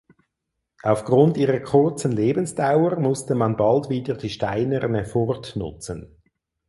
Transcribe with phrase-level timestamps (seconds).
[0.81, 6.17] Aufgrund ihrer kurzen Lebensdauer musste man bald wieder die steinerne Furt nutzen.